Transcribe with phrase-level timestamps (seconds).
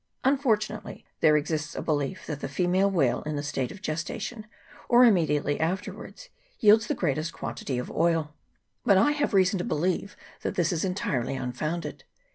[0.23, 4.47] Un fortunately there exists a belief that the female whale in a state of gestation,
[4.89, 8.33] or immediately after wards, yields the greatest quantity of oil;
[8.83, 11.83] but I have reason to believe that this is entirely un 54 WHALES AND WHALERS.
[11.83, 12.03] [PART r founded.